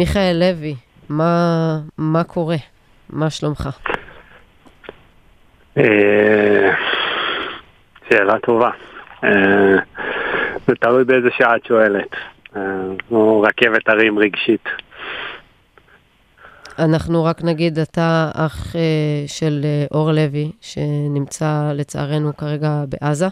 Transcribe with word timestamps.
מיכאל 0.00 0.36
לוי, 0.40 0.74
מה, 1.08 1.78
מה 1.98 2.24
קורה? 2.24 2.56
מה 3.10 3.30
שלומך? 3.30 3.68
אה, 5.78 6.70
שאלה 8.08 8.38
טובה. 8.38 8.70
אה, 9.24 9.76
זה 10.66 10.74
תלוי 10.80 11.04
באיזה 11.04 11.28
שעה 11.38 11.56
את 11.56 11.64
שואלת. 11.64 12.08
אה, 12.56 12.62
או 13.10 13.40
רכבת 13.40 13.88
הרים 13.88 14.18
רגשית. 14.18 14.64
אנחנו 16.78 17.24
רק 17.24 17.44
נגיד, 17.44 17.78
אתה 17.78 18.30
אח 18.34 18.76
אה, 18.76 18.80
של 19.26 19.60
אה, 19.64 19.86
אור 19.98 20.12
לוי, 20.12 20.52
שנמצא 20.60 21.72
לצערנו 21.74 22.36
כרגע 22.36 22.84
בעזה. 22.88 23.28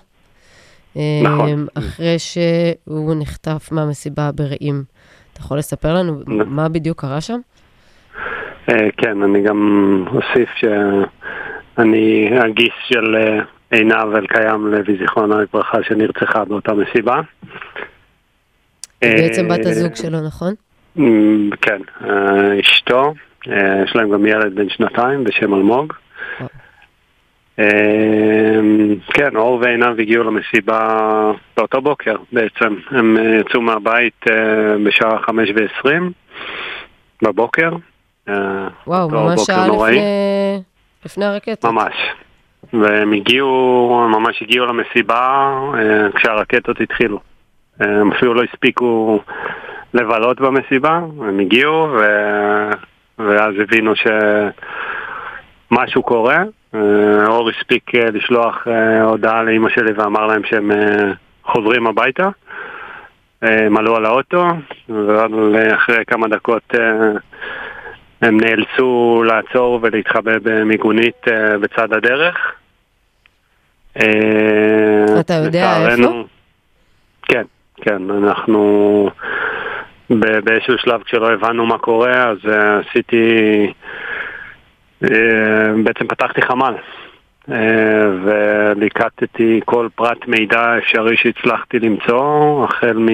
אה, 0.97 1.21
נכון. 1.23 1.67
אחרי 1.75 2.19
שהוא 2.19 3.15
נחטף 3.19 3.69
מהמסיבה 3.73 4.31
ברעים. 4.33 4.98
אתה 5.39 5.47
יכול 5.47 5.59
לספר 5.59 5.95
לנו 5.95 6.21
מה 6.27 6.69
בדיוק 6.69 7.01
קרה 7.01 7.21
שם? 7.21 7.39
אה, 8.69 8.89
כן, 8.97 9.23
אני 9.23 9.43
גם 9.43 10.05
אוסיף 10.07 10.49
שאני 10.57 12.31
הגיס 12.45 12.75
של 12.89 13.17
אה, 13.17 13.41
עינב 13.71 14.15
אלקיים 14.15 14.67
לוי, 14.67 14.99
זיכרונה 15.01 15.37
לברכה, 15.37 15.79
שנרצחה 15.83 16.45
באותה 16.45 16.73
מסיבה. 16.75 17.21
בעצם 19.03 19.49
בת 19.49 19.67
אה, 19.67 19.71
הזוג 19.71 19.95
שלו, 19.95 20.19
נכון? 20.21 20.55
כן, 21.61 21.81
אשתו, 22.61 23.15
יש 23.85 23.97
להם 23.97 24.11
גם 24.11 24.27
ילד 24.27 24.55
בן 24.55 24.69
שנתיים 24.69 25.25
בשם 25.25 25.55
אלמוג. 25.55 25.93
אה, 27.59 28.61
כן, 29.07 29.37
אור 29.37 29.59
ועינב 29.63 30.01
הגיעו 30.01 30.25
למסיבה 30.25 31.33
באותו 31.57 31.81
בוקר 31.81 32.17
בעצם. 32.33 32.77
הם 32.91 33.17
אה, 33.17 33.37
יצאו 33.37 33.61
מהבית 33.61 34.25
אה, 34.31 34.79
בשעה 34.87 35.19
חמש 35.23 35.49
ועשרים 35.57 36.13
בבוקר. 37.23 37.71
אה, 38.29 38.69
וואו, 38.87 39.11
ממש 39.11 39.41
שעה. 39.47 39.69
לפני, 39.69 40.01
לפני 41.05 41.25
הרקטות. 41.25 41.65
ממש. 41.65 41.95
והם 42.73 43.13
הגיעו, 43.13 44.09
ממש 44.13 44.43
הגיעו 44.43 44.67
למסיבה 44.67 45.53
כשהרקטות 46.15 46.81
התחילו. 46.81 47.21
הם 47.81 48.13
אפילו 48.13 48.35
לא 48.35 48.43
הספיקו 48.43 49.21
לבלות 49.95 50.41
במסיבה, 50.41 51.01
הם 51.21 51.41
הגיעו 51.41 51.89
ו... 51.93 52.03
ואז 53.19 53.55
הבינו 53.63 53.93
שמשהו 55.71 56.03
קורה. 56.03 56.39
אה, 56.75 57.27
אור 57.27 57.51
הספיק 57.51 57.95
אה, 57.95 58.11
לשלוח 58.11 58.69
אה, 58.69 59.03
הודעה 59.03 59.43
לאימא 59.43 59.71
שלי 59.71 59.93
ואמר 59.93 60.27
להם 60.27 60.43
שהם 60.45 60.71
חוזרים 61.45 61.87
הביתה. 61.87 62.29
הם 63.43 63.77
עלו 63.77 63.97
על 63.97 64.07
האוטו, 64.07 64.47
ואחרי 64.89 66.05
כמה 66.07 66.29
דקות 66.29 66.75
הם 68.23 68.41
נאלצו 68.41 69.23
לעצור 69.27 69.79
ולהתחבא 69.83 70.33
במיגונית 70.43 71.27
בצד 71.61 71.93
הדרך. 71.93 72.53
אתה 75.21 75.35
יודע 75.45 75.89
איפה? 75.89 76.25
כן, 77.23 77.43
כן, 77.77 78.11
אנחנו 78.11 79.11
באיזשהו 80.11 80.79
שלב 80.79 81.03
כשלא 81.03 81.33
הבנו 81.33 81.67
מה 81.67 81.79
קורה, 81.79 82.29
אז 82.29 82.39
עשיתי, 82.81 83.27
בעצם 85.83 86.07
פתחתי 86.09 86.43
חמ"ל. 86.43 86.75
אה, 87.51 88.11
וליקטתי 88.25 89.61
כל 89.65 89.89
פרט 89.95 90.27
מידע 90.27 90.79
אפשרי 90.79 91.17
שהצלחתי 91.17 91.79
למצוא, 91.79 92.65
החל 92.65 93.07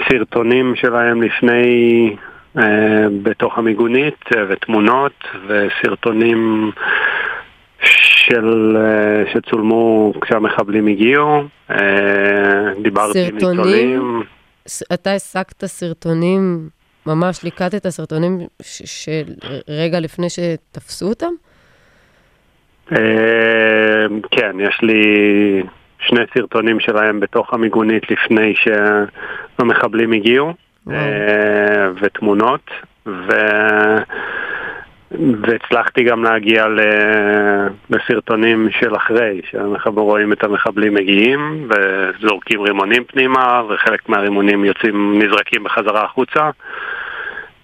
מסרטונים 0.00 0.74
שלהם 0.76 1.22
לפני, 1.22 2.16
אה, 2.58 3.06
בתוך 3.22 3.58
המיגונית, 3.58 4.24
אה, 4.36 4.44
ותמונות, 4.48 5.24
וסרטונים 5.46 6.70
של, 7.82 8.76
אה, 8.76 9.32
שצולמו 9.32 10.12
כשהמחבלים 10.20 10.86
הגיעו. 10.86 11.42
אה, 11.70 12.72
דיברתי 12.82 13.26
עם? 13.26 13.34
ניצולים. 13.34 14.22
אתה 14.92 15.12
הסקת 15.12 15.64
סרטונים, 15.64 16.68
ממש 17.06 17.44
ליקטת 17.44 17.88
סרטונים 17.88 18.38
ש- 18.62 19.04
של 19.04 19.24
רגע 19.68 20.00
לפני 20.00 20.26
שתפסו 20.30 21.08
אותם? 21.08 21.32
אה, 22.92 24.06
כן, 24.30 24.56
יש 24.60 24.78
לי 24.82 25.02
שני 25.98 26.20
סרטונים 26.34 26.80
שלהם 26.80 27.20
בתוך 27.20 27.54
המיגונית 27.54 28.10
לפני 28.10 28.54
שהמחבלים 28.54 30.12
הגיעו. 30.12 30.54
אה, 30.90 31.88
ותמונות, 32.00 32.70
ו... 33.06 33.30
והצלחתי 35.42 36.02
גם 36.02 36.24
להגיע 36.24 36.68
ל... 36.68 36.80
לסרטונים 37.90 38.68
של 38.70 38.96
אחרי, 38.96 39.40
שאנחנו 39.50 40.04
רואים 40.04 40.32
את 40.32 40.44
המחבלים 40.44 40.94
מגיעים 40.94 41.68
וזורקים 41.68 42.62
רימונים 42.62 43.04
פנימה, 43.04 43.62
וחלק 43.68 44.08
מהרימונים 44.08 44.64
יוצאים, 44.64 45.22
נזרקים 45.22 45.64
בחזרה 45.64 46.04
החוצה. 46.04 46.50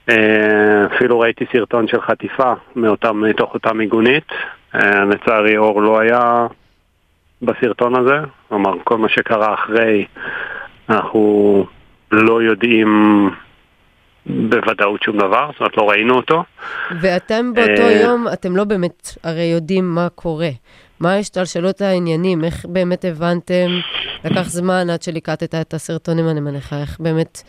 אה, 0.09 0.87
אפילו 0.97 1.21
ראיתי 1.21 1.45
סרטון 1.53 1.89
של 1.89 2.01
חטיפה 2.01 2.53
מאותם, 2.77 3.21
מתוך 3.21 3.55
אותה 3.55 3.73
מיגונית. 3.73 4.29
אה, 4.75 5.05
לצערי 5.05 5.57
אור 5.57 5.83
לא 5.83 5.99
היה 5.99 6.47
בסרטון 7.43 7.97
הזה, 7.97 8.17
כלומר 8.49 8.73
כל 8.85 8.99
מה 8.99 9.09
שקרה 9.09 9.55
אחרי 9.55 10.05
אנחנו 10.89 11.67
לא 12.13 12.43
יודעים 12.43 13.31
בוודאות 14.27 15.03
שום 15.03 15.19
דבר, 15.19 15.51
זאת 15.53 15.61
אומרת 15.61 15.77
לא 15.77 15.91
ראינו 15.91 16.15
אותו. 16.15 16.45
ואתם 17.01 17.53
באותו 17.55 17.83
אה, 17.83 18.03
יום, 18.03 18.27
אתם 18.33 18.57
לא 18.57 18.65
באמת 18.65 19.09
הרי 19.25 19.45
יודעים 19.45 19.95
מה 19.95 20.09
קורה. 20.15 20.51
מה 21.01 21.17
השתלשלות 21.17 21.81
העניינים? 21.81 22.45
איך 22.45 22.67
באמת 22.69 23.05
הבנתם? 23.05 23.71
לקח 24.25 24.43
זמן 24.43 24.91
עד 24.91 25.03
שליקטת 25.03 25.55
את 25.55 25.75
הסרטונים, 25.75 26.29
אני 26.29 26.41
מניחה. 26.41 26.81
איך 26.81 27.01
באמת, 27.01 27.43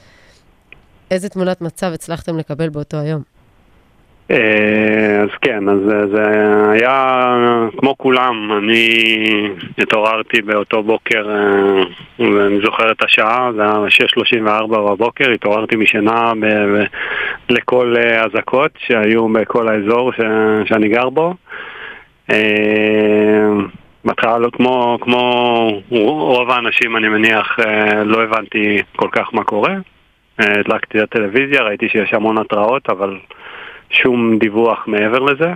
איזה 1.14 1.30
תמונת 1.30 1.62
מצב 1.62 1.92
הצלחתם 1.94 2.38
לקבל 2.38 2.70
באותו 2.70 2.98
היום? 2.98 3.22
אה, 4.32 4.38
אז 5.24 5.30
כן, 5.42 5.70
אז 5.70 5.78
זה- 5.86 6.08
זה 6.16 6.24
היה 6.72 7.26
כמו 7.78 7.98
כולם, 7.98 8.52
אני 8.58 8.90
התעוררתי 9.78 10.42
באותו 10.42 10.84
בוקר, 10.84 11.30
אה, 11.30 11.84
ואני 12.20 12.60
זוכר 12.66 12.92
את 12.92 13.04
השעה, 13.04 13.50
זה 13.56 13.62
היה 13.62 13.74
6.34 13.90 14.42
בבוקר, 14.82 15.30
התעוררתי 15.32 15.76
משינה 15.76 16.32
ב- 16.42 16.84
לכל 17.50 17.96
אה, 17.98 18.26
אזעקות 18.26 18.72
שהיו 18.78 19.28
בכל 19.34 19.68
האזור 19.68 20.12
ש- 20.14 20.20
שאני 20.70 20.90
גר 20.90 21.10
בו. 21.10 21.34
אה, 22.32 23.48
בהתחלה 24.06 24.38
לא 24.40 24.50
כמו, 24.54 24.98
כמו 25.02 25.22
רוב 25.90 26.50
האנשים 26.52 26.98
אני 26.98 27.08
מניח 27.10 27.60
אה, 27.60 28.04
לא 28.04 28.24
הבנתי 28.24 28.82
כל 28.96 29.08
כך 29.12 29.34
מה 29.34 29.44
קורה. 29.44 29.74
אה, 30.40 30.60
הדלקתי 30.60 30.98
את 30.98 31.04
הטלוויזיה, 31.04 31.62
ראיתי 31.62 31.90
שיש 31.90 32.14
המון 32.14 32.38
התראות 32.38 32.90
אבל 32.90 33.20
שום 33.90 34.38
דיווח 34.40 34.88
מעבר 34.88 35.20
לזה. 35.20 35.54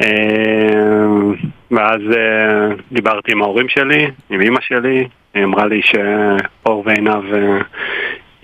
אה, 0.00 1.34
ואז 1.70 2.00
אה, 2.16 2.68
דיברתי 2.92 3.32
עם 3.32 3.42
ההורים 3.42 3.68
שלי, 3.68 4.06
עם 4.30 4.40
אמא 4.40 4.60
שלי, 4.60 5.08
היא 5.34 5.44
אמרה 5.44 5.66
לי 5.66 5.80
שאור 5.82 6.82
ועינב 6.86 7.34
אה, 7.34 7.58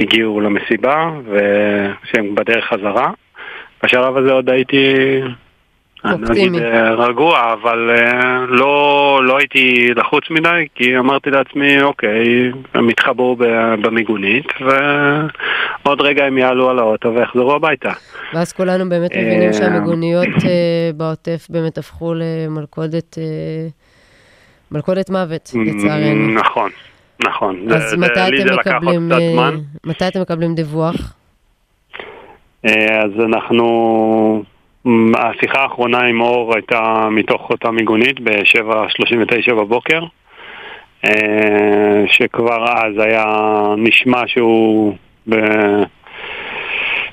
הגיעו 0.00 0.40
למסיבה 0.40 1.10
ושהם 1.24 2.34
בדרך 2.34 2.64
חזרה. 2.64 3.10
בשלב 3.82 4.16
הזה 4.16 4.32
עוד 4.32 4.50
הייתי, 4.50 4.94
אופטימי. 6.04 6.58
אגיד 6.58 6.62
אה, 6.62 6.94
רגוע, 6.94 7.52
אבל 7.52 7.90
אה, 7.90 8.44
לא, 8.48 9.20
לא 9.24 9.38
הייתי 9.38 9.88
לחוץ 9.96 10.24
מדי, 10.30 10.66
כי 10.74 10.98
אמרתי 10.98 11.30
לעצמי, 11.30 11.82
אוקיי, 11.82 12.52
הם 12.74 12.88
התחברו 12.88 13.36
ב- 13.36 13.74
במיגונית, 13.82 14.46
ועוד 14.60 16.00
רגע 16.00 16.24
הם 16.24 16.38
יעלו 16.38 16.70
על 16.70 16.78
האוטו 16.78 17.14
ויחזרו 17.14 17.54
הביתה. 17.54 17.92
ואז 18.34 18.52
כולנו 18.52 18.88
באמת 18.88 19.12
אה, 19.12 19.22
מבינים 19.22 19.52
שהמיגוניות 19.52 20.44
אה, 20.44 20.90
בעוטף 20.94 21.46
באמת 21.50 21.78
הפכו 21.78 22.14
למלכודת 22.14 23.18
אה, 23.18 23.68
מלכודת 24.70 25.10
מוות, 25.10 25.50
לצערנו. 25.66 26.34
נכון, 26.34 26.70
נכון. 27.26 27.72
אז 27.72 27.94
מתי 27.94 28.20
אתם 28.42 28.54
מקבלים, 28.54 29.12
אה. 29.12 29.50
מתי 29.86 30.08
אתם 30.08 30.20
מקבלים 30.20 30.54
דיווח? 30.54 31.14
אה, 32.66 33.02
אז 33.04 33.10
אנחנו... 33.26 34.42
השיחה 35.14 35.62
האחרונה 35.62 35.98
עם 35.98 36.20
אור 36.20 36.54
הייתה 36.54 37.08
מתוך 37.10 37.50
אותה 37.50 37.70
מיגונית 37.70 38.20
ב-7.39 38.20 39.54
בבוקר, 39.54 40.04
אה, 41.04 42.02
שכבר 42.06 42.64
אז 42.64 42.92
היה 42.98 43.24
נשמע 43.76 44.22
שהוא 44.26 44.96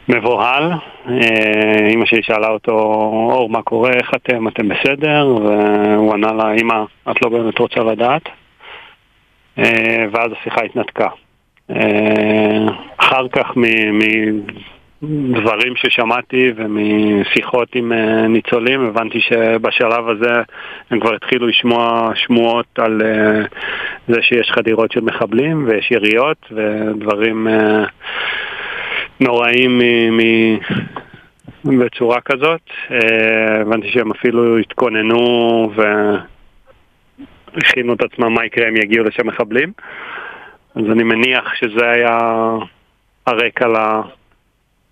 מבוהל. 0.10 0.72
אה, 1.10 1.88
אימא 1.88 2.06
שלי 2.06 2.24
שאלה 2.24 2.50
אותו, 2.50 2.72
אור, 3.32 3.50
מה 3.50 3.62
קורה, 3.62 3.92
איך 3.92 4.12
אתם, 4.16 4.48
אתם 4.48 4.68
בסדר? 4.68 5.28
והוא 5.28 6.14
ענה 6.14 6.34
לה, 6.34 6.54
אמא, 6.54 6.84
את 7.12 7.22
לא 7.22 7.30
באמת 7.30 7.60
רוצה 7.60 7.80
לדעת. 7.80 8.30
אה, 9.60 10.06
ואז 10.12 10.32
השיחה 10.32 10.62
התנתקה. 10.62 11.08
אה, 11.70 12.66
אחר 12.98 13.28
כך, 13.28 13.52
מ- 15.02 15.32
מ- 15.32 15.42
דברים 15.42 15.76
ששמעתי 15.76 16.52
ומשיחות 16.56 17.76
עם 17.76 17.94
אה, 17.94 18.28
ניצולים 18.28 18.88
הבנתי 18.88 19.20
שבשלב 19.20 20.10
הזה 20.10 20.42
הם 20.90 21.00
כבר 21.00 21.16
התחילו 21.16 21.48
לשמוע 21.48 22.12
שמועות 22.16 22.80
על 22.80 23.02
אה, 23.02 23.42
זה 24.08 24.22
שיש 24.22 24.52
חדירות 24.52 24.92
של 24.92 25.02
מחבלים 25.02 25.66
ויש 25.68 25.92
יריות 25.92 26.52
ודברים 26.52 27.48
אה, 27.48 27.84
נוראים 29.20 29.82
בצורה 31.66 32.22
כזאת. 32.22 32.62
הבנתי 33.62 33.90
שהם 33.92 34.12
אפילו 34.12 34.58
התכוננו 34.58 35.18
והכינו 37.56 37.94
את 37.94 38.02
עצמם 38.02 38.34
מה 38.34 38.46
יקרה 38.46 38.70
אם 38.70 38.76
יגיעו 38.76 39.06
לשם 39.06 39.28
מחבלים. 39.28 39.72
אז 40.76 40.84
אני 40.92 41.04
מניח 41.04 41.54
שזה 41.56 41.90
היה 41.90 42.20
הרקע 43.28 43.68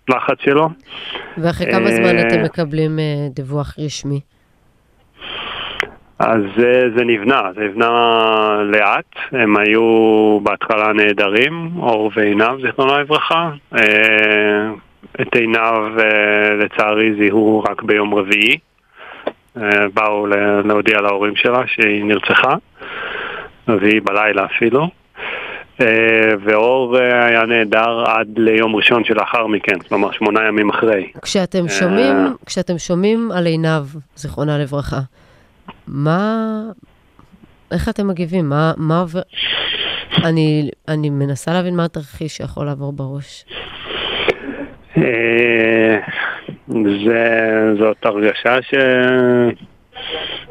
לחץ 0.08 0.36
שלו. 0.40 0.68
ואחרי 1.38 1.72
כמה 1.72 1.90
זמן 1.90 2.18
אתם 2.26 2.42
מקבלים 2.42 2.98
אה, 2.98 3.28
דיווח 3.30 3.74
רשמי? 3.78 4.20
אז 6.18 6.40
זה, 6.56 6.82
זה 6.96 7.04
נבנה, 7.04 7.42
זה 7.54 7.60
נבנה 7.64 7.90
לאט, 8.64 9.14
הם 9.32 9.56
היו 9.56 10.40
בהתחלה 10.42 10.92
נהדרים, 10.92 11.70
אור 11.78 12.10
ועינב, 12.16 12.60
זיכרונו 12.66 12.98
לברכה. 12.98 13.50
אה, 13.74 14.70
את 15.20 15.34
עינב 15.34 15.98
אה, 15.98 16.54
לצערי 16.54 17.14
זיהו 17.18 17.64
רק 17.70 17.82
ביום 17.82 18.14
רביעי, 18.14 18.58
באו 19.94 20.26
להודיע 20.64 21.00
להורים 21.00 21.36
שלה 21.36 21.66
שהיא 21.66 22.04
נרצחה, 22.04 22.54
רביעי 23.68 24.00
בלילה 24.00 24.44
אפילו. 24.44 24.88
אה, 25.80 26.34
ואור 26.44 26.98
אה, 26.98 27.26
היה 27.26 27.46
נהדר 27.46 28.04
עד 28.06 28.28
ליום 28.36 28.76
ראשון 28.76 29.04
שלאחר 29.04 29.46
מכן, 29.46 29.78
כלומר 29.78 30.12
שמונה 30.12 30.48
ימים 30.48 30.70
אחרי. 30.70 31.12
כשאתם 31.22 31.64
אה, 31.64 31.68
שומעים, 31.68 32.16
כשאתם 32.46 32.78
שומעים 32.78 33.30
על 33.32 33.46
עינב, 33.46 33.84
זיכרונה 34.16 34.58
לברכה, 34.58 35.00
מה... 35.88 36.62
איך 37.72 37.88
אתם 37.88 38.08
מגיבים? 38.08 38.48
מה, 38.48 38.72
מה 38.76 39.00
עובר... 39.00 39.20
אני, 40.24 40.70
אני 40.88 41.10
מנסה 41.10 41.52
להבין 41.52 41.76
מה 41.76 41.84
התרחיש 41.84 42.36
שיכול 42.36 42.66
לעבור 42.66 42.92
בראש. 42.92 43.44
זה, 47.06 47.74
זאת 47.78 48.04
הרגשה 48.04 48.56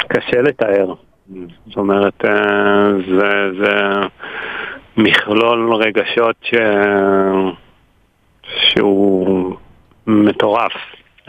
שקשה 0.01 0.41
לתאר. 0.41 0.93
זאת 1.67 1.77
אומרת, 1.77 2.25
זה, 3.07 3.29
זה, 3.59 3.71
מכלול 5.05 5.73
רגשות 5.75 6.35
ש... 6.41 6.53
שהוא 8.43 9.55
מטורף. 10.07 10.73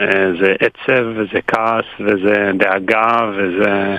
אה, 0.01 0.07
זה 0.41 0.53
עצב 0.59 1.05
וזה 1.15 1.39
כעס 1.47 1.85
וזה 1.99 2.51
דאגה 2.57 3.31
וזה... 3.31 3.95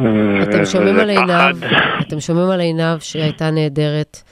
אה, 0.00 0.42
אתם 0.42 0.64
שומעים 0.64 0.98
על 0.98 1.10
עינב, 1.10 1.64
אתם 2.00 2.20
שומעים 2.20 2.50
על 2.50 2.60
עינב 2.60 2.98
שהייתה 2.98 3.50
נהדרת 3.50 4.22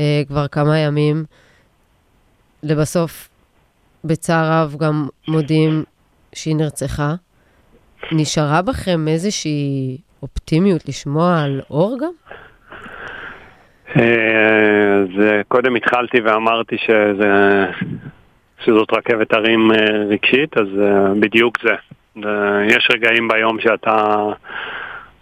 אה, 0.00 0.22
כבר 0.28 0.48
כמה 0.48 0.78
ימים. 0.78 1.24
לבסוף, 2.62 3.28
בצער 4.04 4.52
רב 4.52 4.76
גם 4.78 5.08
מודיעים 5.28 5.84
שהיא 6.34 6.56
נרצחה. 6.56 7.14
נשארה 8.12 8.62
בכם 8.62 9.08
איזושהי 9.08 9.98
אופטימיות 10.22 10.88
לשמוע 10.88 11.40
על 11.40 11.60
אור 11.70 11.96
גם? 12.00 12.12
אז 13.88 15.20
אה, 15.20 15.40
קודם 15.48 15.74
התחלתי 15.74 16.20
ואמרתי 16.20 16.76
שזה, 16.78 17.66
שזאת 18.64 18.92
רכבת 18.92 19.32
הרים 19.32 19.70
אה, 19.72 19.76
רגשית, 20.08 20.58
אז 20.58 20.66
אה, 20.82 21.14
בדיוק 21.20 21.58
זה. 21.62 21.74
יש 22.68 22.88
רגעים 22.92 23.28
ביום 23.28 23.60
שאתה 23.60 24.16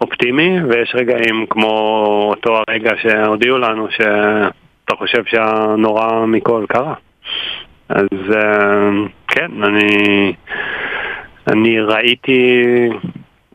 אופטימי, 0.01 0.65
ויש 0.69 0.95
רגעים 0.95 1.47
כמו 1.51 1.67
אותו 2.31 2.59
הרגע 2.69 2.91
שהודיעו 3.03 3.59
לנו 3.59 3.87
שאתה 3.91 4.97
חושב 4.97 5.25
שהנורא 5.25 6.27
מכל 6.27 6.65
קרה. 6.69 6.95
אז 7.89 8.09
כן, 9.29 9.51
אני, 9.63 10.33
אני 11.47 11.81
ראיתי 11.81 12.63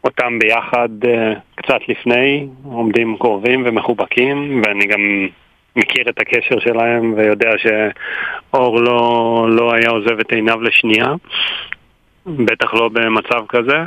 אותם 0.06 0.40
ביחד 0.40 0.90
uh, 1.04 1.08
קצת 1.56 1.80
לפני, 1.88 2.48
עומדים 2.64 3.18
קרובים 3.18 3.64
ומחובקים, 3.66 4.62
ואני 4.66 4.86
גם 4.86 5.28
מכיר 5.76 6.10
את 6.10 6.22
הקשר 6.22 6.60
שלהם 6.60 7.14
ויודע 7.18 7.50
שאור 7.58 8.82
לא, 8.82 9.48
לא 9.50 9.74
היה 9.74 9.90
עוזב 9.90 10.20
את 10.20 10.32
עיניו 10.32 10.62
לשנייה, 10.62 11.14
בטח 12.26 12.74
לא 12.74 12.90
במצב 12.94 13.46
כזה. 13.50 13.78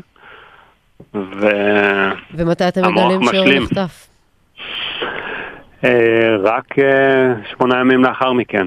ו... 1.15 1.49
ומתי 2.35 2.69
אתם 2.69 2.81
מגלים 2.81 3.21
שאור 3.33 3.49
נחטף? 3.49 4.09
Uh, 5.83 5.87
רק 6.43 6.79
uh, 6.79 6.83
שמונה 7.51 7.81
ימים 7.81 8.05
לאחר 8.05 8.33
מכן, 8.33 8.67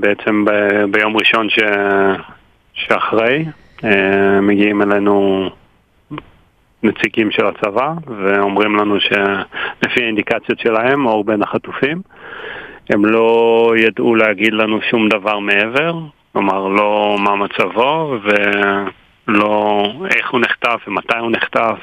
בעצם 0.00 0.44
ביום 0.90 1.16
ראשון 1.16 1.48
ש... 1.50 1.58
שאחרי, 2.74 3.44
מגיעים 4.42 4.82
אלינו 4.82 5.50
נציגים 6.82 7.30
של 7.30 7.46
הצבא, 7.46 7.92
ואומרים 8.06 8.76
לנו 8.76 9.00
שלפי 9.00 10.02
האינדיקציות 10.02 10.58
שלהם, 10.58 11.06
אור 11.06 11.24
בין 11.24 11.42
החטופים, 11.42 12.02
הם 12.90 13.04
לא 13.04 13.72
ידעו 13.76 14.14
להגיד 14.14 14.52
לנו 14.52 14.78
שום 14.90 15.08
דבר 15.08 15.38
מעבר, 15.38 15.98
כלומר 16.32 16.68
לא 16.68 17.16
מה 17.20 17.36
מצבו 17.36 18.14
ולא 19.28 19.84
איך 20.16 20.30
הוא 20.30 20.40
נחטף 20.40 20.80
ומתי 20.88 21.18
הוא 21.20 21.30
נחטף. 21.30 21.78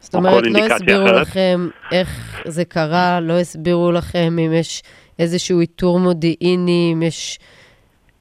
זאת 0.00 0.14
אומרת, 0.14 0.44
לא 0.46 0.58
הסבירו 0.58 1.06
אחרת. 1.06 1.20
לכם 1.20 1.68
איך 1.92 2.42
זה 2.44 2.64
קרה, 2.64 3.20
לא 3.20 3.32
הסבירו 3.32 3.92
לכם 3.92 4.36
אם 4.38 4.52
יש 4.52 4.82
איזשהו 5.18 5.60
איתור 5.60 5.98
מודיעיני, 5.98 6.90
אם 6.94 7.02
יש 7.02 7.38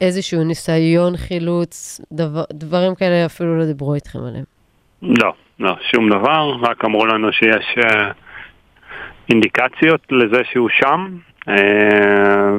איזשהו 0.02 0.44
ניסיון 0.44 1.18
חילוץ, 1.18 2.02
דבר, 2.12 2.44
דברים 2.54 2.96
כאלה 2.96 3.26
אפילו 3.26 3.60
לא 3.60 3.66
דיברו 3.66 3.96
איתכם 3.96 4.20
עליהם. 4.20 4.46
לא, 5.02 5.34
לא, 5.60 5.76
שום 5.92 6.10
דבר, 6.10 6.56
רק 6.62 6.86
אמרו 6.86 7.06
לנו 7.06 7.34
שיש 7.34 7.76
uh, 7.80 8.14
אינדיקציות 9.30 10.02
לזה 10.12 10.42
שהוא 10.52 10.70
שם, 10.70 11.08
uh, 11.42 11.54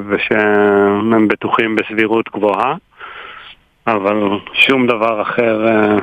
ושהם 0.09 1.27
בטוחים 1.27 1.75
בסבירות 1.75 2.29
גבוהה, 2.29 2.75
אבל 3.87 4.17
שום 4.53 4.87
דבר 4.87 5.21
אחר 5.21 5.67
uh, 5.67 6.01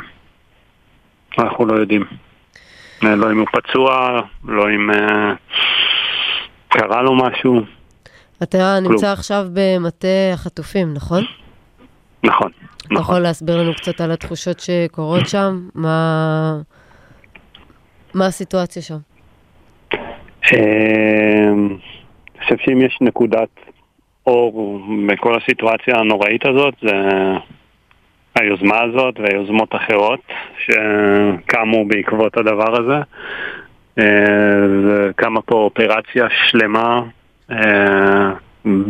אנחנו 1.38 1.66
לא 1.66 1.80
יודעים. 1.80 2.04
לא 3.02 3.32
אם 3.32 3.38
הוא 3.38 3.46
פצוע, 3.52 4.20
לא 4.44 4.70
אם 4.70 4.90
קרה 6.68 7.02
לו 7.02 7.14
משהו. 7.16 7.62
אתה 8.42 8.80
נמצא 8.80 9.12
עכשיו 9.12 9.46
במטה 9.52 10.32
החטופים, 10.32 10.94
נכון? 10.94 11.24
נכון. 12.24 12.50
אתה 12.76 12.86
נכון. 12.90 12.96
יכול 12.96 13.18
להסביר 13.18 13.62
לנו 13.62 13.74
קצת 13.74 14.00
על 14.00 14.10
התחושות 14.10 14.60
שקורות 14.60 15.28
שם? 15.28 15.68
מה, 15.74 16.58
מה 18.18 18.26
הסיטואציה 18.26 18.82
שם? 18.82 18.98
אמ, 19.94 21.68
אני 22.34 22.42
חושב 22.42 22.56
שאם 22.58 22.82
יש 22.82 22.98
נקודת 23.00 23.48
אור 24.26 24.80
בכל 25.08 25.34
הסיטואציה 25.36 25.96
הנוראית 25.96 26.46
הזאת, 26.46 26.74
זה 26.82 26.92
היוזמה 28.34 28.80
הזאת 28.82 29.20
והיוזמות 29.20 29.74
אחרות 29.74 30.20
שקמו 30.58 31.84
בעקבות 31.88 32.36
הדבר 32.36 32.82
הזה. 32.82 32.98
אה, 33.98 35.12
קמה 35.16 35.42
פה 35.42 35.54
אופרציה 35.54 36.26
שלמה 36.46 37.00
אה, 37.50 38.30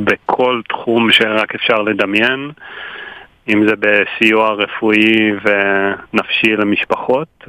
בכל 0.04 0.60
תחום 0.68 1.10
שרק 1.10 1.54
אפשר 1.54 1.82
לדמיין. 1.82 2.50
אם 3.48 3.68
זה 3.68 3.74
בסיוע 3.78 4.52
רפואי 4.52 5.32
ונפשי 5.44 6.56
למשפחות 6.56 7.44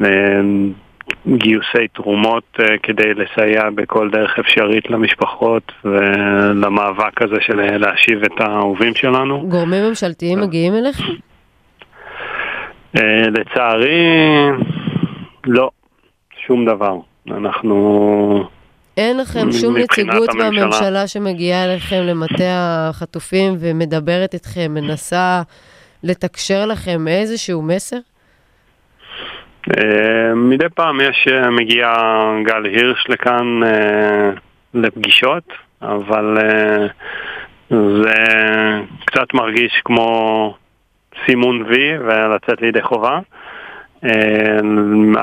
וגיוסי 0.00 1.88
תרומות 1.94 2.44
אה, 2.60 2.78
כדי 2.82 3.14
לסייע 3.14 3.70
בכל 3.74 4.10
דרך 4.10 4.38
אפשרית 4.38 4.90
למשפחות 4.90 5.72
ולמאבק 5.84 7.22
הזה 7.22 7.36
של 7.40 7.76
להשיב 7.78 8.24
את 8.24 8.40
האהובים 8.40 8.94
שלנו. 8.94 9.48
גורמים 9.48 9.84
ממשלתיים 9.84 10.40
מגיעים 10.40 10.74
אליך? 10.74 11.00
אה, 12.96 13.22
לצערי, 13.30 14.06
לא, 15.46 15.70
שום 16.46 16.64
דבר. 16.64 16.96
אנחנו... 17.30 18.44
אין 18.96 19.16
לכם 19.16 19.52
שום 19.52 19.76
נציגות 19.76 20.34
מהממשלה 20.34 21.06
שמגיעה 21.06 21.64
אליכם 21.64 22.02
למטה 22.02 22.88
החטופים 22.88 23.56
ומדברת 23.58 24.34
איתכם, 24.34 24.74
מנסה 24.74 25.42
לתקשר 26.02 26.66
לכם 26.66 27.08
איזשהו 27.08 27.62
מסר? 27.62 27.96
אה, 29.68 30.34
מדי 30.34 30.68
פעם 30.74 31.00
יש, 31.00 31.28
אה, 31.32 31.50
מגיע 31.50 31.94
גל 32.44 32.64
הירש 32.64 33.04
לכאן 33.08 33.62
אה, 33.62 34.30
לפגישות, 34.74 35.44
אבל 35.82 36.38
זה 37.70 38.14
קצת 39.04 39.34
מרגיש 39.34 39.72
כמו 39.84 40.54
סימון 41.26 41.62
וי 41.68 41.98
ולצאת 41.98 42.62
לידי 42.62 42.82
חובה. 42.82 43.18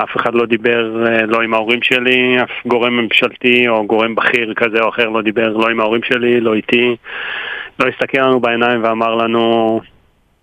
אף 0.02 0.16
אחד 0.16 0.34
לא 0.34 0.46
דיבר, 0.46 1.04
לא 1.26 1.42
עם 1.42 1.54
ההורים 1.54 1.82
שלי, 1.82 2.42
אף 2.42 2.50
גורם 2.66 2.96
ממשלתי 2.96 3.68
או 3.68 3.86
גורם 3.86 4.14
בכיר 4.14 4.54
כזה 4.56 4.80
או 4.80 4.88
אחר 4.88 5.08
לא 5.08 5.22
דיבר 5.22 5.48
לא 5.48 5.68
עם 5.68 5.80
ההורים 5.80 6.02
שלי, 6.02 6.40
לא 6.40 6.54
איתי. 6.54 6.96
לא 7.78 7.88
הסתכל 7.88 8.18
לנו 8.18 8.40
בעיניים 8.40 8.84
ואמר 8.84 9.14
לנו, 9.14 9.80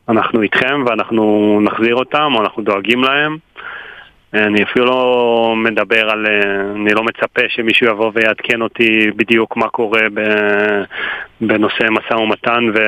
אנחנו 0.09 0.41
איתכם 0.41 0.83
ואנחנו 0.85 1.59
נחזיר 1.63 1.95
אותם 1.95 2.31
או 2.35 2.41
אנחנו 2.41 2.63
דואגים 2.63 3.03
להם. 3.03 3.37
אני 4.35 4.63
אפילו 4.63 4.85
לא 4.85 5.53
מדבר 5.57 6.09
על, 6.09 6.25
אני 6.75 6.93
לא 6.93 7.03
מצפה 7.03 7.41
שמישהו 7.47 7.87
יבוא 7.87 8.11
ויעדכן 8.15 8.61
אותי 8.61 9.11
בדיוק 9.15 9.57
מה 9.57 9.69
קורה 9.69 10.01
בנושא 11.41 11.83
משא 11.89 12.13
ומתן 12.13 12.63
ו, 12.75 12.79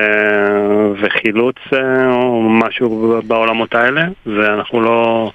וחילוץ 1.00 1.56
אה, 1.72 2.12
או 2.12 2.42
משהו 2.42 3.20
בעולמות 3.26 3.74
האלה, 3.74 4.02
ואנחנו 4.26 4.80
לא, 4.80 5.30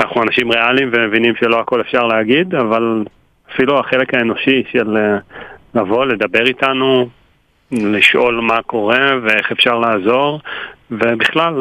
אנחנו 0.00 0.22
אנשים 0.22 0.52
ריאליים 0.52 0.90
ומבינים 0.92 1.34
שלא 1.40 1.60
הכל 1.60 1.80
אפשר 1.80 2.06
להגיד, 2.06 2.54
אבל 2.54 3.04
אפילו 3.52 3.78
החלק 3.78 4.14
האנושי 4.14 4.62
של 4.72 4.96
אה, 4.96 5.18
לבוא, 5.74 6.04
לדבר 6.04 6.46
איתנו, 6.46 7.08
לשאול 7.72 8.40
מה 8.40 8.62
קורה 8.62 9.14
ואיך 9.22 9.52
אפשר 9.52 9.78
לעזור, 9.78 10.40
ובכלל 10.90 11.54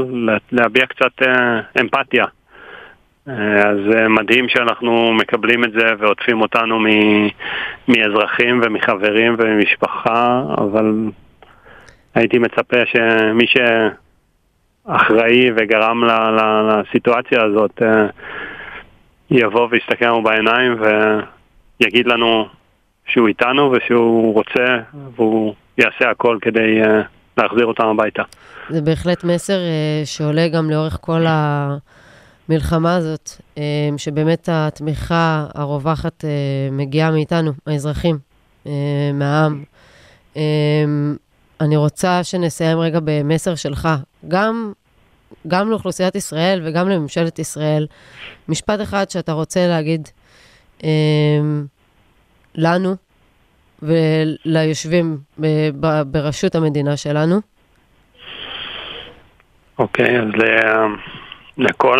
להביע 0.51 0.85
קצת 0.85 1.21
אה, 1.21 1.59
אמפתיה. 1.81 2.25
אה, 3.29 3.69
אז 3.69 3.77
מדהים 4.09 4.49
שאנחנו 4.49 5.13
מקבלים 5.13 5.63
את 5.63 5.71
זה 5.71 5.85
ועוטפים 5.99 6.41
אותנו 6.41 6.79
מאזרחים 7.87 8.61
ומחברים 8.63 9.35
וממשפחה, 9.39 10.43
אבל 10.57 11.09
הייתי 12.15 12.37
מצפה 12.37 12.77
שמי 12.85 13.45
שאחראי 14.87 15.51
וגרם 15.55 16.03
לסיטואציה 16.03 17.43
הזאת 17.43 17.81
אה, 17.81 18.05
יבוא 19.31 19.67
ויסתכל 19.71 20.05
לנו 20.05 20.23
בעיניים 20.23 20.75
ויגיד 21.79 22.07
לנו 22.07 22.47
שהוא 23.07 23.27
איתנו 23.27 23.71
ושהוא 23.71 24.33
רוצה 24.33 24.77
והוא 25.15 25.53
יעשה 25.77 26.09
הכל 26.11 26.37
כדי 26.41 26.81
להחזיר 27.37 27.65
אותם 27.65 27.87
הביתה. 27.87 28.23
זה 28.69 28.81
בהחלט 28.81 29.23
מסר 29.23 29.59
שעולה 30.05 30.47
גם 30.47 30.69
לאורך 30.69 30.97
כל 31.01 31.25
המלחמה 32.49 32.95
הזאת, 32.95 33.29
uh, 33.55 33.59
שבאמת 33.97 34.49
התמיכה 34.51 35.47
הרווחת 35.55 36.23
uh, 36.23 36.27
מגיעה 36.73 37.11
מאיתנו, 37.11 37.51
האזרחים, 37.67 38.17
uh, 38.63 38.67
מהעם. 39.13 39.63
Uh, 40.33 40.37
אני 41.61 41.77
רוצה 41.77 42.23
שנסיים 42.23 42.79
רגע 42.79 42.99
במסר 43.03 43.55
שלך, 43.55 43.89
גם, 44.27 44.73
גם 45.47 45.69
לאוכלוסיית 45.69 46.15
ישראל 46.15 46.61
וגם 46.65 46.89
לממשלת 46.89 47.39
ישראל. 47.39 47.87
משפט 48.47 48.81
אחד 48.81 49.09
שאתה 49.09 49.31
רוצה 49.31 49.67
להגיד 49.67 50.07
uh, 50.79 50.83
לנו, 52.55 52.95
וליושבים 53.81 55.17
בראשות 56.05 56.55
המדינה 56.55 56.97
שלנו? 56.97 57.41
אוקיי, 59.79 60.19
okay, 60.19 60.21
אז 60.21 60.27
לכל 61.57 61.97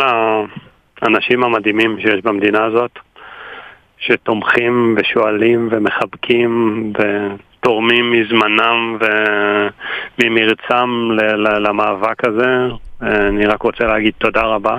האנשים 1.01 1.43
המדהימים 1.43 1.99
שיש 1.99 2.21
במדינה 2.23 2.65
הזאת, 2.65 2.99
שתומכים 3.97 4.95
ושואלים 4.97 5.67
ומחבקים 5.71 6.93
ותורמים 6.93 8.11
מזמנם 8.11 8.97
וממרצם 10.19 11.09
למאבק 11.41 12.27
הזה, 12.27 12.57
אני 13.01 13.45
רק 13.45 13.61
רוצה 13.61 13.83
להגיד 13.83 14.13
תודה 14.17 14.41
רבה, 14.41 14.77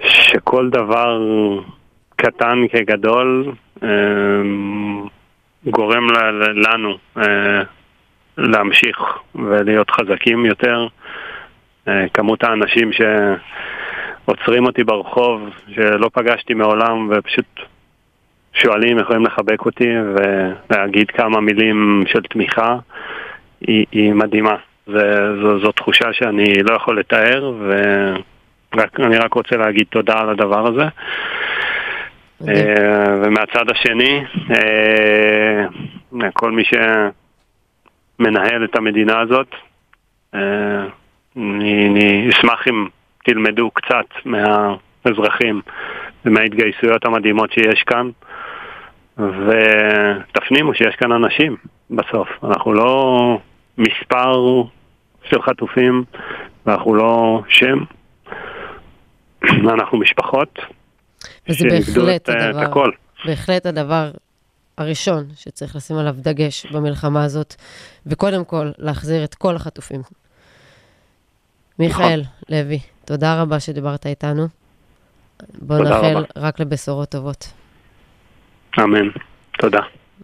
ושכל 0.00 0.70
דבר 0.70 1.22
קטן 2.16 2.68
כגדול 2.72 3.52
אמ, 3.82 5.06
גורם 5.66 6.06
לנו 6.54 6.98
אה, 7.16 7.62
להמשיך 8.38 8.98
ולהיות 9.34 9.90
חזקים 9.90 10.46
יותר. 10.46 10.86
אה, 11.88 12.08
כמות 12.14 12.44
האנשים 12.44 12.90
שעוצרים 12.92 14.66
אותי 14.66 14.84
ברחוב, 14.84 15.48
שלא 15.74 16.10
פגשתי 16.12 16.54
מעולם, 16.54 17.10
ופשוט 17.10 17.60
שואלים, 18.52 18.98
יכולים 18.98 19.26
לחבק 19.26 19.66
אותי 19.66 19.88
ולהגיד 20.70 21.10
כמה 21.10 21.40
מילים 21.40 22.04
של 22.06 22.22
תמיכה, 22.22 22.76
היא, 23.60 23.86
היא 23.92 24.12
מדהימה. 24.12 24.56
זו, 24.86 25.60
זו 25.60 25.72
תחושה 25.72 26.12
שאני 26.12 26.54
לא 26.62 26.74
יכול 26.74 26.98
לתאר, 26.98 27.52
ואני 28.72 29.16
רק 29.16 29.34
רוצה 29.34 29.56
להגיד 29.56 29.86
תודה 29.90 30.18
על 30.18 30.30
הדבר 30.30 30.66
הזה. 30.66 30.84
אה, 32.48 33.14
ומהצד 33.24 33.70
השני, 33.70 34.24
אה, 34.50 35.66
כל 36.32 36.52
מי 36.52 36.62
שמנהל 38.18 38.64
את 38.64 38.76
המדינה 38.76 39.20
הזאת, 39.20 39.54
אני, 41.40 41.86
אני 41.86 42.30
אשמח 42.30 42.68
אם 42.68 42.86
תלמדו 43.24 43.70
קצת 43.70 44.06
מהאזרחים 44.24 45.60
ומההתגייסויות 46.24 47.04
המדהימות 47.04 47.52
שיש 47.52 47.82
כאן, 47.86 48.10
ותפנימו 49.18 50.74
שיש 50.74 50.94
כאן 50.96 51.12
אנשים 51.12 51.56
בסוף. 51.90 52.28
אנחנו 52.44 52.72
לא 52.72 53.38
מספר 53.78 54.62
של 55.24 55.42
חטופים, 55.42 56.04
ואנחנו 56.66 56.94
לא 56.94 57.42
שם, 57.48 57.78
אנחנו 59.74 59.98
משפחות. 59.98 60.58
וזה 61.48 61.68
בהחלט 61.70 62.28
הדבר, 62.28 62.60
הכל. 62.60 62.90
בהחלט 63.24 63.66
הדבר 63.66 64.10
הראשון 64.78 65.24
שצריך 65.34 65.76
לשים 65.76 65.96
עליו 65.96 66.14
דגש 66.18 66.66
במלחמה 66.66 67.24
הזאת, 67.24 67.54
וקודם 68.06 68.44
כל, 68.44 68.70
להחזיר 68.78 69.24
את 69.24 69.34
כל 69.34 69.56
החטופים. 69.56 70.00
מיכאל. 71.80 72.22
לוי, 72.48 72.78
תודה 73.04 73.42
רבה 73.42 73.60
שדיברת 73.60 74.06
איתנו. 74.06 74.48
בוא 75.58 75.78
נאחל 75.78 76.24
רק 76.36 76.60
לבשורות 76.60 77.08
טובות. 77.08 77.52
אמן. 78.78 79.08
תודה. 79.58 79.80